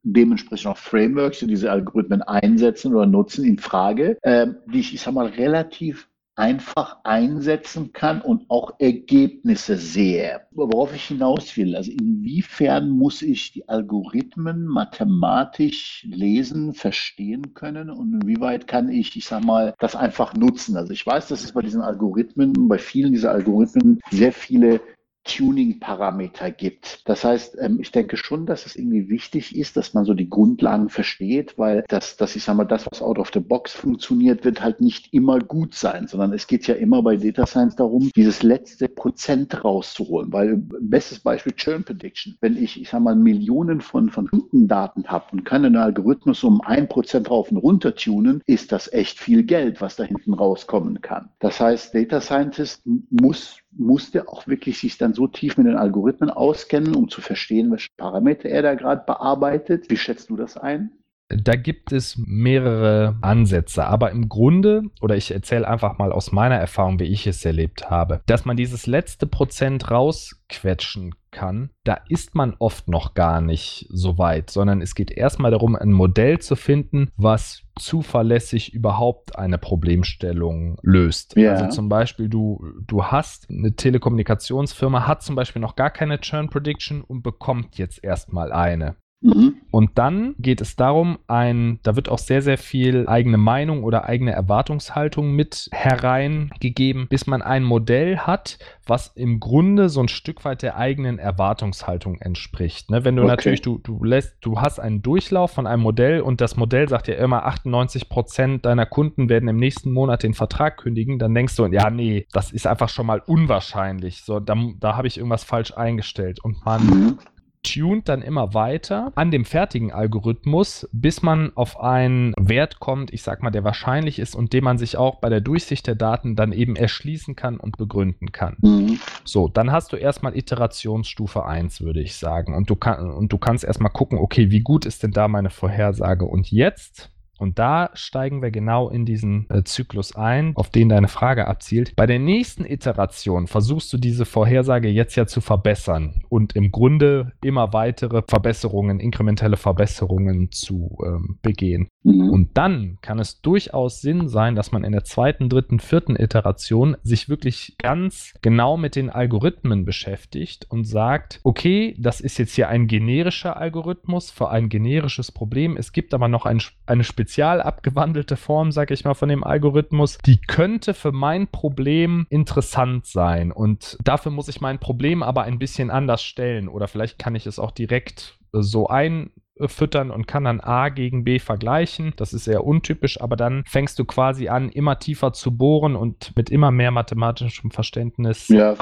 [0.06, 5.00] dementsprechend auch Frameworks, die diese Algorithmen einsetzen oder nutzen, in Frage, äh, die ich, ich
[5.00, 10.42] sag mal, relativ einfach einsetzen kann und auch Ergebnisse sehe.
[10.50, 18.20] Worauf ich hinaus will, also inwiefern muss ich die Algorithmen mathematisch lesen, verstehen können und
[18.20, 20.76] inwieweit kann ich, ich sag mal, das einfach nutzen.
[20.76, 24.80] Also ich weiß, dass es bei diesen Algorithmen, bei vielen dieser Algorithmen sehr viele
[25.26, 27.08] Tuning-Parameter gibt.
[27.08, 30.30] Das heißt, ähm, ich denke schon, dass es irgendwie wichtig ist, dass man so die
[30.30, 34.44] Grundlagen versteht, weil das, das ich sage mal, das, was out of the box funktioniert,
[34.44, 38.10] wird halt nicht immer gut sein, sondern es geht ja immer bei Data Science darum,
[38.14, 42.36] dieses letzte Prozent rauszuholen, weil bestes Beispiel Churn Prediction.
[42.40, 46.60] Wenn ich, ich sage mal, Millionen von, von Kundendaten habe und kann einen Algorithmus um
[46.60, 51.00] ein Prozent rauf und runter tunen, ist das echt viel Geld, was da hinten rauskommen
[51.00, 51.30] kann.
[51.40, 56.30] Das heißt, Data Scientist muss musste auch wirklich sich dann so tief mit den Algorithmen
[56.30, 59.90] auskennen, um zu verstehen, welche Parameter er da gerade bearbeitet.
[59.90, 60.90] Wie schätzt du das ein?
[61.28, 66.54] Da gibt es mehrere Ansätze, aber im Grunde, oder ich erzähle einfach mal aus meiner
[66.54, 72.34] Erfahrung, wie ich es erlebt habe, dass man dieses letzte Prozent rausquetschen kann, da ist
[72.34, 76.56] man oft noch gar nicht so weit, sondern es geht erstmal darum, ein Modell zu
[76.56, 81.36] finden, was zuverlässig überhaupt eine Problemstellung löst.
[81.36, 81.52] Ja.
[81.52, 86.48] Also zum Beispiel, du, du hast eine Telekommunikationsfirma, hat zum Beispiel noch gar keine Churn
[86.48, 88.96] Prediction und bekommt jetzt erstmal eine.
[89.26, 89.56] Mhm.
[89.72, 94.04] Und dann geht es darum, ein, da wird auch sehr, sehr viel eigene Meinung oder
[94.04, 100.44] eigene Erwartungshaltung mit hereingegeben, bis man ein Modell hat, was im Grunde so ein Stück
[100.44, 102.90] weit der eigenen Erwartungshaltung entspricht.
[102.90, 103.04] Ne?
[103.04, 103.30] Wenn du okay.
[103.30, 107.08] natürlich, du, du lässt, du hast einen Durchlauf von einem Modell und das Modell sagt
[107.08, 111.56] ja immer, 98 Prozent deiner Kunden werden im nächsten Monat den Vertrag kündigen, dann denkst
[111.56, 114.22] du, ja, nee, das ist einfach schon mal unwahrscheinlich.
[114.22, 116.38] So, da, da habe ich irgendwas falsch eingestellt.
[116.42, 117.18] Und man mhm
[117.66, 123.22] tunt dann immer weiter an dem fertigen Algorithmus, bis man auf einen Wert kommt, ich
[123.22, 126.36] sag mal, der wahrscheinlich ist und den man sich auch bei der Durchsicht der Daten
[126.36, 128.56] dann eben erschließen kann und begründen kann.
[128.60, 129.00] Mhm.
[129.24, 132.54] So, dann hast du erstmal Iterationsstufe 1, würde ich sagen.
[132.54, 135.50] Und du, kann, und du kannst erstmal gucken, okay, wie gut ist denn da meine
[135.50, 136.24] Vorhersage?
[136.24, 141.08] Und jetzt und da steigen wir genau in diesen äh, Zyklus ein, auf den deine
[141.08, 141.94] Frage abzielt.
[141.96, 147.32] Bei der nächsten Iteration versuchst du diese Vorhersage jetzt ja zu verbessern und im Grunde
[147.42, 151.88] immer weitere Verbesserungen, inkrementelle Verbesserungen zu ähm, begehen.
[152.02, 152.30] Mhm.
[152.30, 156.96] Und dann kann es durchaus Sinn sein, dass man in der zweiten, dritten, vierten Iteration
[157.02, 162.68] sich wirklich ganz genau mit den Algorithmen beschäftigt und sagt, okay, das ist jetzt hier
[162.68, 165.76] ein generischer Algorithmus für ein generisches Problem.
[165.76, 170.18] Es gibt aber noch ein, eine spezial abgewandelte Form, sage ich mal, von dem Algorithmus,
[170.18, 173.50] die könnte für mein Problem interessant sein.
[173.50, 176.68] Und dafür muss ich mein Problem aber ein bisschen anders stellen.
[176.68, 179.30] Oder vielleicht kann ich es auch direkt so ein
[179.66, 182.12] füttern und kann dann A gegen B vergleichen.
[182.16, 186.32] Das ist eher untypisch, aber dann fängst du quasi an, immer tiefer zu bohren und
[186.36, 188.74] mit immer mehr mathematischem Verständnis ja,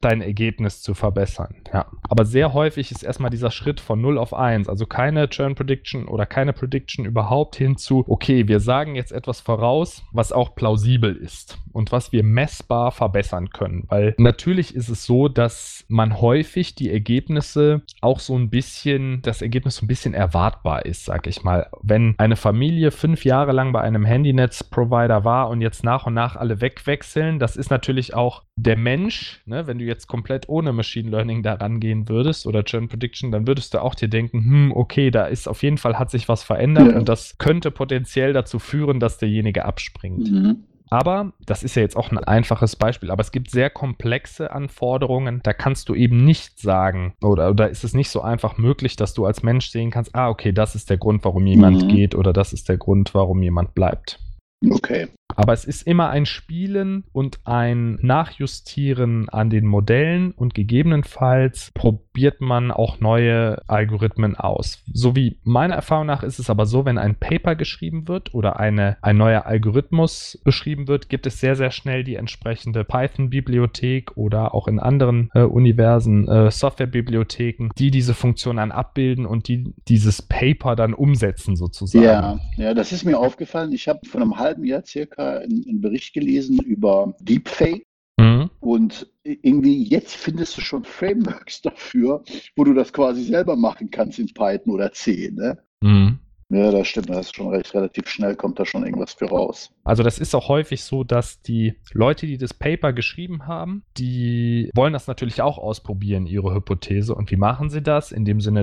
[0.00, 1.54] dein Ergebnis zu verbessern.
[1.72, 1.86] Ja.
[2.02, 6.08] Aber sehr häufig ist erstmal dieser Schritt von 0 auf 1, also keine Churn Prediction
[6.08, 11.58] oder keine Prediction überhaupt hinzu, okay, wir sagen jetzt etwas voraus, was auch plausibel ist
[11.72, 13.84] und was wir messbar verbessern können.
[13.88, 19.42] Weil natürlich ist es so, dass man häufig die Ergebnisse auch so ein bisschen, das
[19.42, 21.68] Ergebnis so ein bisschen erwartbar ist, sag ich mal.
[21.82, 26.36] Wenn eine Familie fünf Jahre lang bei einem Handynetz-Provider war und jetzt nach und nach
[26.36, 31.10] alle wegwechseln, das ist natürlich auch der Mensch, ne, wenn du jetzt komplett ohne Machine
[31.10, 35.10] Learning da rangehen würdest oder Churn Prediction, dann würdest du auch dir denken, hm, okay,
[35.10, 36.98] da ist auf jeden Fall hat sich was verändert ja.
[36.98, 40.30] und das könnte potenziell dazu führen, dass derjenige abspringt.
[40.30, 40.64] Mhm.
[40.96, 45.40] Aber das ist ja jetzt auch ein einfaches Beispiel, aber es gibt sehr komplexe Anforderungen.
[45.42, 49.12] Da kannst du eben nicht sagen, oder, oder ist es nicht so einfach möglich, dass
[49.12, 51.88] du als Mensch sehen kannst, ah, okay, das ist der Grund, warum jemand mhm.
[51.88, 54.20] geht oder das ist der Grund, warum jemand bleibt.
[54.64, 55.08] Okay.
[55.36, 62.40] Aber es ist immer ein Spielen und ein Nachjustieren an den Modellen und gegebenenfalls probiert
[62.40, 64.82] man auch neue Algorithmen aus.
[64.90, 68.58] So wie meiner Erfahrung nach ist es aber so, wenn ein Paper geschrieben wird oder
[68.58, 74.54] eine, ein neuer Algorithmus beschrieben wird, gibt es sehr, sehr schnell die entsprechende Python-Bibliothek oder
[74.54, 80.22] auch in anderen äh, Universen äh, Software-Bibliotheken, die diese Funktion dann abbilden und die dieses
[80.22, 82.04] Paper dann umsetzen sozusagen.
[82.04, 83.72] Ja, ja das ist mir aufgefallen.
[83.72, 87.86] Ich habe vor einem halben Jahr circa einen, Bericht gelesen über Deepfake.
[88.18, 88.50] Mhm.
[88.60, 92.22] Und irgendwie jetzt findest du schon Frameworks dafür,
[92.56, 95.30] wo du das quasi selber machen kannst in Python oder C.
[95.32, 95.58] Ne?
[95.82, 96.18] Mhm.
[96.48, 97.10] Ja, das stimmt.
[97.10, 99.70] Das ist schon recht relativ schnell, kommt da schon irgendwas für raus.
[99.86, 104.70] Also das ist auch häufig so, dass die Leute, die das Paper geschrieben haben, die
[104.74, 107.14] wollen das natürlich auch ausprobieren, ihre Hypothese.
[107.14, 108.10] Und wie machen sie das?
[108.10, 108.62] In dem Sinne,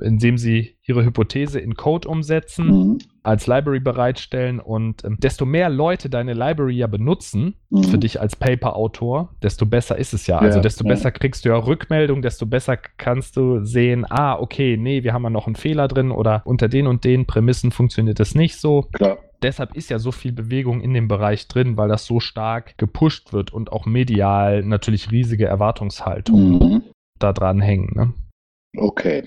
[0.00, 2.98] indem sie ihre Hypothese in Code umsetzen, mhm.
[3.24, 7.82] als Library bereitstellen und ähm, desto mehr Leute deine Library ja benutzen, mhm.
[7.84, 10.38] für dich als Paper-Autor, desto besser ist es ja.
[10.38, 10.90] Also desto ja.
[10.90, 15.24] besser kriegst du ja Rückmeldung, desto besser kannst du sehen, ah, okay, nee, wir haben
[15.24, 18.88] ja noch einen Fehler drin oder unter den und den Prämissen funktioniert das nicht so.
[18.92, 22.76] Klar deshalb ist ja so viel Bewegung in dem Bereich drin, weil das so stark
[22.78, 26.82] gepusht wird und auch medial natürlich riesige Erwartungshaltungen mhm.
[27.18, 27.92] da dran hängen.
[27.94, 28.14] Ne?
[28.76, 29.24] Okay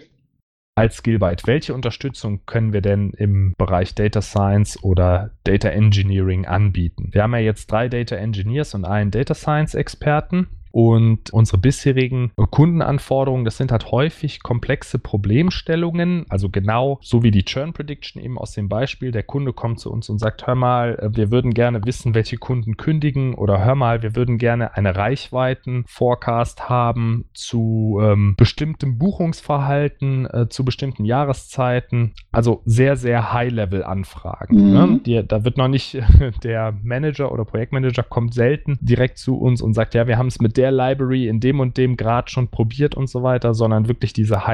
[0.76, 1.45] als Skillbyte.
[1.45, 7.10] Welche Unterstützung können wir denn im Bereich Data Science oder Data Engineering anbieten?
[7.12, 10.47] Wir haben ja jetzt drei Data Engineers und einen Data Science Experten.
[10.71, 17.43] Und unsere bisherigen Kundenanforderungen, das sind halt häufig komplexe Problemstellungen, also genau so wie die
[17.43, 19.12] Churn Prediction eben aus dem Beispiel.
[19.12, 22.38] Der Kunde kommt zu uns und sagt, hör mal, äh, wir würden gerne wissen, welche
[22.38, 30.25] Kunden kündigen oder hör mal, wir würden gerne eine Reichweiten-Forecast haben zu ähm, bestimmtem Buchungsverhalten,
[30.25, 32.13] äh, zu bestimmten Jahreszeiten.
[32.31, 34.55] Also sehr, sehr High-Level-Anfragen.
[34.55, 34.73] Mhm.
[34.73, 34.99] Ne?
[35.05, 36.01] Die, da wird noch nicht
[36.43, 40.39] der Manager oder Projektmanager kommt selten direkt zu uns und sagt, ja, wir haben es
[40.39, 44.13] mit der Library in dem und dem Grad schon probiert und so weiter, sondern wirklich
[44.13, 44.45] diese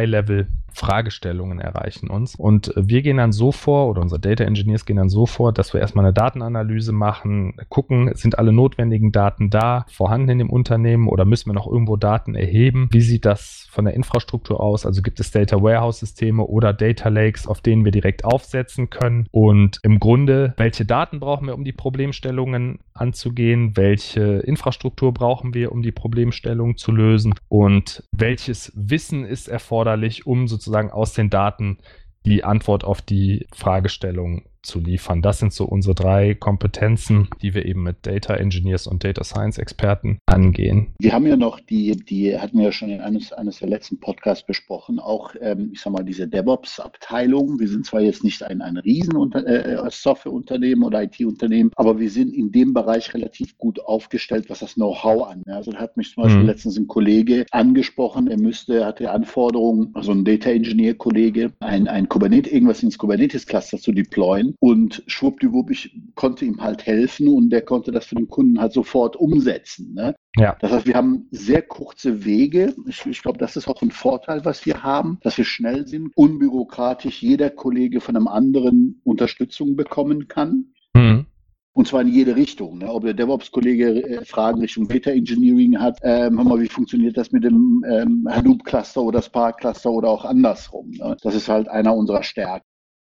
[0.78, 2.36] High-Level-Fragestellungen erreichen uns.
[2.36, 5.74] Und wir gehen dann so vor, oder unsere Data Engineers gehen dann so vor, dass
[5.74, 11.08] wir erstmal eine Datenanalyse machen, gucken, sind alle notwendigen Daten da, vorhanden in dem Unternehmen
[11.08, 12.90] oder müssen wir noch irgendwo Daten erheben?
[12.92, 14.86] Wie sieht das von der Infrastruktur aus?
[14.86, 19.28] Also gibt es Data Warehouse-Systeme oder Data Lakes, auf denen wir direkt aufsetzen können?
[19.32, 23.76] Und im Grunde, welche Daten brauchen wir, um die Problemstellungen anzugehen?
[23.76, 30.48] Welche Infrastruktur brauchen wir, um die Problemstellung zu lösen und welches Wissen ist erforderlich, um
[30.48, 31.78] sozusagen aus den Daten
[32.26, 35.22] die Antwort auf die Fragestellung zu liefern.
[35.22, 39.58] Das sind so unsere drei Kompetenzen, die wir eben mit Data Engineers und Data Science
[39.58, 40.94] Experten angehen.
[41.00, 44.00] Wir haben ja noch die, die hatten wir ja schon in eines, eines der letzten
[44.00, 47.60] Podcasts besprochen, auch, ähm, ich sag mal, diese DevOps-Abteilung.
[47.60, 52.34] Wir sind zwar jetzt nicht ein, ein riesen äh, Softwareunternehmen oder IT-Unternehmen, aber wir sind
[52.34, 55.44] in dem Bereich relativ gut aufgestellt, was das Know-how an.
[55.48, 56.48] Also da hat mich zum Beispiel mhm.
[56.48, 62.52] letztens ein Kollege angesprochen, er müsste, hatte Anforderungen, also ein Data Engineer-Kollege, ein, ein Kubernetes,
[62.52, 64.56] irgendwas ins Kubernetes-Cluster zu deployen sein.
[64.60, 68.74] Und schwuppdiwupp, ich konnte ihm halt helfen und der konnte das für den Kunden halt
[68.74, 69.94] sofort umsetzen.
[69.94, 70.16] Ne?
[70.38, 70.56] Ja.
[70.60, 72.74] Das heißt, wir haben sehr kurze Wege.
[72.88, 76.12] Ich, ich glaube, das ist auch ein Vorteil, was wir haben, dass wir schnell sind,
[76.16, 80.74] unbürokratisch jeder Kollege von einem anderen Unterstützung bekommen kann.
[80.94, 81.26] Mhm.
[81.74, 82.80] Und zwar in jede Richtung.
[82.80, 82.92] Ne?
[82.92, 87.32] Ob der DevOps-Kollege äh, Fragen Richtung Data Engineering hat, ähm, hör mal, wie funktioniert das
[87.32, 90.90] mit dem ähm, Hadoop-Cluster oder Spark-Cluster oder auch andersrum.
[90.90, 91.16] Ne?
[91.22, 92.67] Das ist halt einer unserer Stärken.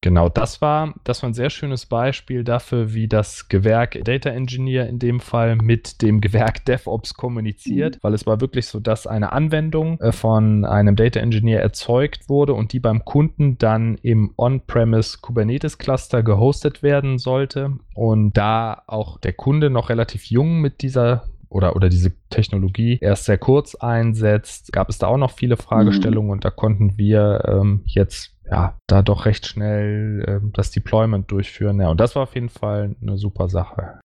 [0.03, 4.89] Genau, das war, das war ein sehr schönes Beispiel dafür, wie das Gewerk Data Engineer
[4.89, 7.99] in dem Fall mit dem Gewerk DevOps kommuniziert, mhm.
[8.01, 12.53] weil es war wirklich so, dass eine Anwendung äh, von einem Data Engineer erzeugt wurde
[12.53, 17.77] und die beim Kunden dann im On-Premise Kubernetes Cluster gehostet werden sollte.
[17.95, 23.25] Und da auch der Kunde noch relativ jung mit dieser oder, oder diese Technologie erst
[23.25, 26.33] sehr kurz einsetzt, gab es da auch noch viele Fragestellungen mhm.
[26.33, 31.79] und da konnten wir ähm, jetzt ja, da doch recht schnell äh, das Deployment durchführen.
[31.79, 33.99] Ja, und das war auf jeden Fall eine super Sache.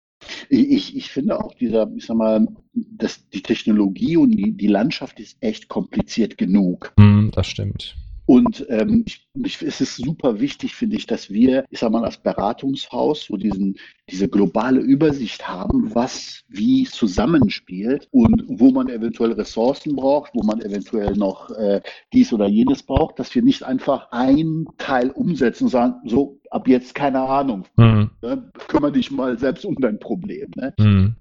[0.49, 5.19] Ich, ich finde auch dieser, ich sag mal, das, die Technologie und die, die Landschaft
[5.19, 6.93] ist echt kompliziert genug.
[6.97, 7.95] Mm, das stimmt.
[8.29, 12.05] Und ähm, ich, ich, es ist super wichtig, finde ich, dass wir, ich sag mal,
[12.05, 19.31] als Beratungshaus so diesen, diese globale Übersicht haben, was wie zusammenspielt und wo man eventuell
[19.31, 21.81] Ressourcen braucht, wo man eventuell noch äh,
[22.13, 26.67] dies oder jenes braucht, dass wir nicht einfach ein Teil umsetzen und sagen, so ab
[26.67, 28.11] jetzt keine Ahnung, mhm.
[28.21, 30.51] ne, kümmere dich mal selbst um dein Problem.
[30.55, 30.75] Ne?
[30.77, 31.15] Mhm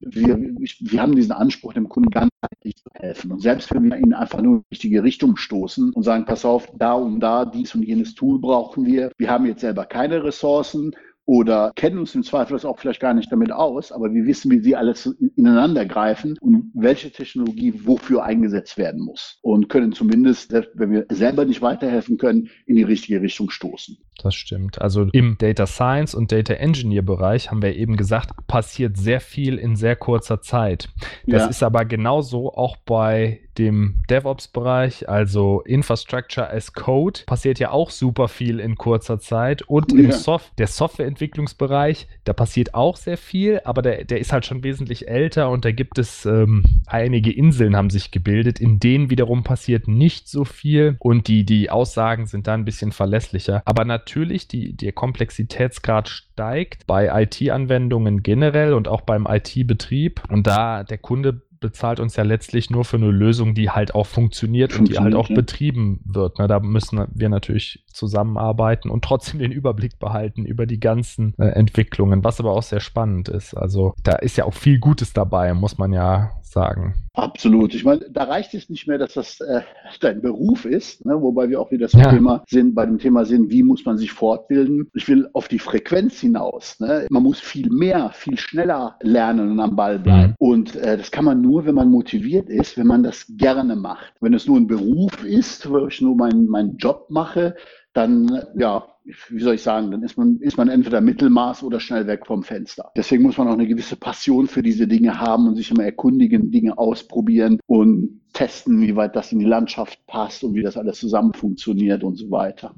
[0.00, 3.32] wir, wir haben diesen Anspruch, dem Kunden ganzheitlich zu helfen.
[3.32, 6.44] Und selbst wenn wir ihn einfach nur in die richtige Richtung stoßen und sagen, pass
[6.44, 9.10] auf, da und da, dies und jenes Tool brauchen wir.
[9.18, 10.92] Wir haben jetzt selber keine Ressourcen,
[11.28, 14.60] oder kennen uns im Zweifel auch vielleicht gar nicht damit aus, aber wir wissen, wie
[14.60, 15.04] sie alles
[15.36, 21.44] ineinander greifen und welche Technologie wofür eingesetzt werden muss und können zumindest, wenn wir selber
[21.44, 23.98] nicht weiterhelfen können, in die richtige Richtung stoßen.
[24.18, 24.80] Das stimmt.
[24.80, 29.58] Also im Data Science und Data Engineer Bereich haben wir eben gesagt, passiert sehr viel
[29.58, 30.88] in sehr kurzer Zeit.
[31.26, 31.48] Das ja.
[31.48, 38.28] ist aber genauso auch bei dem DevOps-Bereich, also Infrastructure as Code, passiert ja auch super
[38.28, 39.62] viel in kurzer Zeit.
[39.62, 39.98] Und ja.
[39.98, 44.62] im Soft der Softwareentwicklungsbereich, da passiert auch sehr viel, aber der, der ist halt schon
[44.62, 49.42] wesentlich älter und da gibt es ähm, einige Inseln haben sich gebildet, in denen wiederum
[49.42, 53.62] passiert nicht so viel und die, die Aussagen sind da ein bisschen verlässlicher.
[53.64, 54.07] Aber natürlich,
[54.48, 60.22] die, der Komplexitätsgrad steigt bei IT-Anwendungen generell und auch beim IT-Betrieb.
[60.28, 64.06] Und da der Kunde bezahlt uns ja letztlich nur für eine Lösung, die halt auch
[64.06, 65.34] funktioniert, funktioniert und die halt auch ja.
[65.34, 66.38] betrieben wird.
[66.38, 66.46] Ne?
[66.46, 72.24] Da müssen wir natürlich zusammenarbeiten und trotzdem den Überblick behalten über die ganzen äh, Entwicklungen,
[72.24, 73.54] was aber auch sehr spannend ist.
[73.54, 77.07] Also da ist ja auch viel Gutes dabei, muss man ja sagen.
[77.18, 77.74] Absolut.
[77.74, 79.62] Ich meine, da reicht es nicht mehr, dass das äh,
[80.00, 81.20] dein Beruf ist, ne?
[81.20, 82.10] wobei wir auch wieder das ja.
[82.10, 84.88] Thema sind, bei dem Thema sind, wie muss man sich fortbilden.
[84.94, 86.78] Ich will auf die Frequenz hinaus.
[86.80, 87.06] Ne?
[87.10, 90.30] Man muss viel mehr, viel schneller lernen und am Ball bleiben.
[90.30, 90.34] Mhm.
[90.38, 94.14] Und äh, das kann man nur, wenn man motiviert ist, wenn man das gerne macht.
[94.20, 97.56] Wenn es nur ein Beruf ist, wo ich nur meinen, meinen Job mache,
[97.98, 98.86] dann, ja,
[99.28, 102.44] wie soll ich sagen, dann ist man, ist man entweder Mittelmaß oder schnell weg vom
[102.44, 102.92] Fenster.
[102.96, 106.52] Deswegen muss man auch eine gewisse Passion für diese Dinge haben und sich immer erkundigen,
[106.52, 111.00] Dinge ausprobieren und testen, wie weit das in die Landschaft passt und wie das alles
[111.00, 112.74] zusammen funktioniert und so weiter.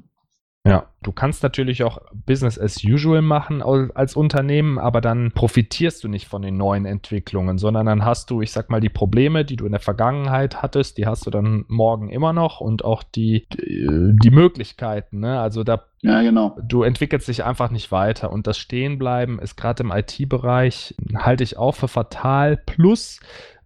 [0.63, 6.07] Ja, du kannst natürlich auch Business as usual machen als Unternehmen, aber dann profitierst du
[6.07, 9.55] nicht von den neuen Entwicklungen, sondern dann hast du, ich sag mal, die Probleme, die
[9.55, 13.47] du in der Vergangenheit hattest, die hast du dann morgen immer noch und auch die,
[13.53, 15.21] die, die Möglichkeiten.
[15.21, 15.39] Ne?
[15.39, 16.57] Also da ja, genau.
[16.63, 21.57] Du entwickelst dich einfach nicht weiter und das Stehenbleiben ist gerade im IT-Bereich, halte ich
[21.57, 22.57] auch für fatal.
[22.57, 23.19] Plus,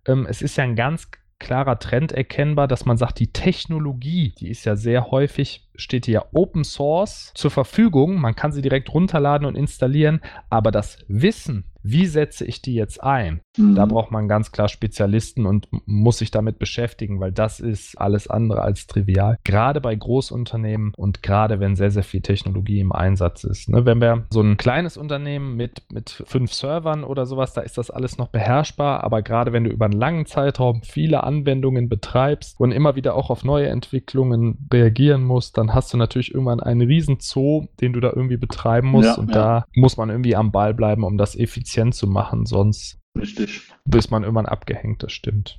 [0.06, 4.50] ähm, es ist ja ein ganz klarer Trend erkennbar, dass man sagt, die Technologie, die
[4.50, 8.20] ist ja sehr häufig, steht hier Open Source zur Verfügung.
[8.20, 13.04] Man kann sie direkt runterladen und installieren, aber das Wissen, wie setze ich die jetzt
[13.04, 13.42] ein?
[13.58, 13.76] Mhm.
[13.76, 18.28] Da braucht man ganz klar Spezialisten und muss sich damit beschäftigen, weil das ist alles
[18.28, 19.38] andere als trivial.
[19.44, 23.70] Gerade bei Großunternehmen und gerade wenn sehr, sehr viel Technologie im Einsatz ist.
[23.70, 27.78] Ne, wenn wir so ein kleines Unternehmen mit, mit fünf Servern oder sowas, da ist
[27.78, 32.60] das alles noch beherrschbar, aber gerade wenn du über einen langen Zeitraum viele Anwendungen betreibst
[32.60, 36.82] und immer wieder auch auf neue Entwicklungen reagieren musst, dann hast du natürlich irgendwann einen
[36.82, 39.34] riesen Zoo, den du da irgendwie betreiben musst ja, und ja.
[39.34, 43.72] da muss man irgendwie am Ball bleiben, um das effizient zu machen, sonst Richtig.
[43.86, 45.58] Bis man irgendwann abgehängt, das stimmt.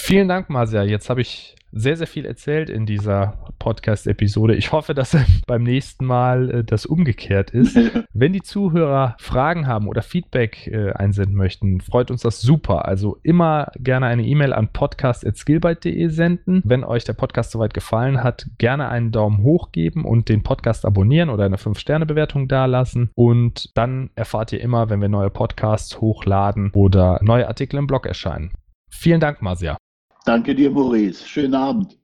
[0.00, 0.82] Vielen Dank, Marcia.
[0.82, 4.54] Jetzt habe ich sehr, sehr viel erzählt in dieser Podcast-Episode.
[4.54, 5.16] Ich hoffe, dass
[5.46, 7.76] beim nächsten Mal äh, das umgekehrt ist.
[8.12, 12.86] Wenn die Zuhörer Fragen haben oder Feedback äh, einsenden möchten, freut uns das super.
[12.86, 16.62] Also immer gerne eine E-Mail an podcast.skillbyte.de senden.
[16.64, 20.86] Wenn euch der Podcast soweit gefallen hat, gerne einen Daumen hoch geben und den Podcast
[20.86, 23.10] abonnieren oder eine 5-Sterne-Bewertung dalassen.
[23.14, 28.06] Und dann erfahrt ihr immer, wenn wir neue Podcasts hochladen oder neue Artikel im Blog
[28.06, 28.52] erscheinen.
[28.90, 29.76] Vielen Dank, Marcia.
[30.24, 31.26] Danke dir, Maurice.
[31.28, 31.98] Schönen Abend.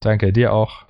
[0.00, 0.86] Danke dir auch.